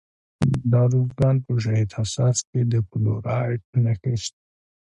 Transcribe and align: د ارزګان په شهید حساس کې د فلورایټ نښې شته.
د 0.69 0.71
ارزګان 0.85 1.35
په 1.45 1.51
شهید 1.63 1.89
حساس 1.97 2.37
کې 2.49 2.61
د 2.71 2.73
فلورایټ 2.87 3.63
نښې 3.83 4.13
شته. 4.23 4.39